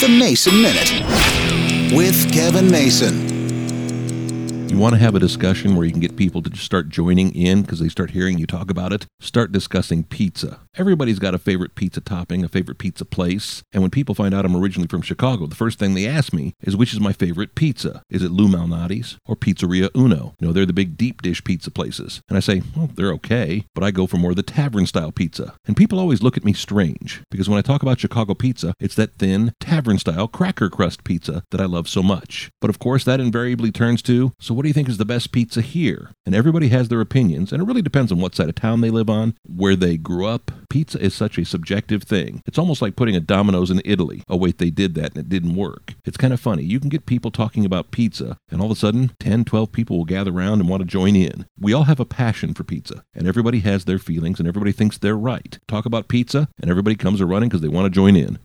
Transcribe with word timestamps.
The 0.00 0.08
Mason 0.08 0.62
Minute 0.62 1.94
with 1.94 2.32
Kevin 2.32 2.70
Mason. 2.70 3.28
You 4.70 4.78
want 4.78 4.94
to 4.94 4.98
have 4.98 5.14
a 5.14 5.18
discussion 5.18 5.76
where 5.76 5.84
you 5.84 5.90
can 5.90 6.00
get 6.00 6.16
people 6.16 6.40
to 6.40 6.48
just 6.48 6.64
start 6.64 6.88
joining 6.88 7.34
in 7.34 7.60
because 7.60 7.80
they 7.80 7.90
start 7.90 8.12
hearing 8.12 8.38
you 8.38 8.46
talk 8.46 8.70
about 8.70 8.94
it? 8.94 9.04
Start 9.20 9.52
discussing 9.52 10.04
pizza. 10.04 10.60
Everybody's 10.76 11.18
got 11.18 11.34
a 11.34 11.38
favorite 11.38 11.74
pizza 11.74 12.00
topping, 12.00 12.44
a 12.44 12.48
favorite 12.48 12.78
pizza 12.78 13.04
place. 13.04 13.64
And 13.72 13.82
when 13.82 13.90
people 13.90 14.14
find 14.14 14.32
out 14.32 14.44
I'm 14.44 14.54
originally 14.54 14.86
from 14.86 15.02
Chicago, 15.02 15.46
the 15.46 15.56
first 15.56 15.80
thing 15.80 15.94
they 15.94 16.06
ask 16.06 16.32
me 16.32 16.54
is 16.62 16.76
which 16.76 16.92
is 16.92 17.00
my 17.00 17.12
favorite 17.12 17.56
pizza? 17.56 18.04
Is 18.08 18.22
it 18.22 18.30
Lou 18.30 18.46
Malnati's 18.46 19.18
or 19.26 19.34
Pizzeria 19.34 19.90
Uno? 19.96 20.36
You 20.38 20.46
know, 20.46 20.52
they're 20.52 20.66
the 20.66 20.72
big 20.72 20.96
deep 20.96 21.22
dish 21.22 21.42
pizza 21.42 21.72
places. 21.72 22.22
And 22.28 22.36
I 22.36 22.40
say, 22.40 22.62
well, 22.76 22.88
they're 22.94 23.12
okay, 23.14 23.64
but 23.74 23.82
I 23.82 23.90
go 23.90 24.06
for 24.06 24.16
more 24.16 24.32
the 24.32 24.44
tavern 24.44 24.86
style 24.86 25.10
pizza. 25.10 25.54
And 25.66 25.76
people 25.76 25.98
always 25.98 26.22
look 26.22 26.36
at 26.36 26.44
me 26.44 26.52
strange 26.52 27.20
because 27.32 27.48
when 27.48 27.58
I 27.58 27.62
talk 27.62 27.82
about 27.82 27.98
Chicago 27.98 28.34
pizza, 28.34 28.72
it's 28.78 28.94
that 28.94 29.14
thin 29.14 29.52
tavern 29.58 29.98
style 29.98 30.28
cracker 30.28 30.70
crust 30.70 31.02
pizza 31.02 31.42
that 31.50 31.60
I 31.60 31.64
love 31.64 31.88
so 31.88 32.02
much. 32.02 32.48
But 32.60 32.70
of 32.70 32.78
course, 32.78 33.02
that 33.04 33.18
invariably 33.18 33.72
turns 33.72 34.02
to, 34.02 34.32
so 34.38 34.54
what 34.54 34.62
do 34.62 34.68
you 34.68 34.74
think 34.74 34.88
is 34.88 34.98
the 34.98 35.04
best 35.04 35.32
pizza 35.32 35.62
here? 35.62 36.12
And 36.24 36.32
everybody 36.32 36.68
has 36.68 36.88
their 36.88 37.00
opinions, 37.00 37.52
and 37.52 37.60
it 37.60 37.66
really 37.66 37.82
depends 37.82 38.12
on 38.12 38.20
what 38.20 38.36
side 38.36 38.48
of 38.48 38.54
town 38.54 38.82
they 38.82 38.90
live 38.90 39.10
on, 39.10 39.34
where 39.44 39.74
they 39.74 39.96
grew 39.96 40.26
up. 40.26 40.52
Pizza 40.70 41.02
is 41.02 41.12
such 41.14 41.36
a 41.36 41.44
subjective 41.44 42.04
thing. 42.04 42.42
It's 42.46 42.58
almost 42.58 42.80
like 42.80 42.94
putting 42.94 43.16
a 43.16 43.20
Domino's 43.20 43.72
in 43.72 43.82
Italy. 43.84 44.22
Oh, 44.28 44.36
wait, 44.36 44.58
they 44.58 44.70
did 44.70 44.94
that 44.94 45.10
and 45.10 45.18
it 45.18 45.28
didn't 45.28 45.56
work. 45.56 45.94
It's 46.04 46.16
kind 46.16 46.32
of 46.32 46.38
funny. 46.38 46.62
You 46.62 46.78
can 46.78 46.88
get 46.88 47.06
people 47.06 47.32
talking 47.32 47.64
about 47.64 47.90
pizza, 47.90 48.38
and 48.50 48.60
all 48.60 48.70
of 48.70 48.76
a 48.76 48.80
sudden, 48.80 49.10
10, 49.18 49.44
12 49.44 49.72
people 49.72 49.98
will 49.98 50.04
gather 50.04 50.30
around 50.30 50.60
and 50.60 50.68
want 50.68 50.80
to 50.80 50.86
join 50.86 51.16
in. 51.16 51.44
We 51.58 51.72
all 51.72 51.84
have 51.84 51.98
a 51.98 52.04
passion 52.04 52.54
for 52.54 52.62
pizza, 52.62 53.02
and 53.14 53.26
everybody 53.26 53.58
has 53.60 53.84
their 53.84 53.98
feelings, 53.98 54.38
and 54.38 54.48
everybody 54.48 54.70
thinks 54.70 54.96
they're 54.96 55.18
right. 55.18 55.58
Talk 55.66 55.86
about 55.86 56.06
pizza, 56.06 56.48
and 56.60 56.70
everybody 56.70 56.94
comes 56.94 57.20
a 57.20 57.26
running 57.26 57.48
because 57.48 57.62
they 57.62 57.68
want 57.68 57.86
to 57.86 57.90
join 57.90 58.14
in. 58.14 58.38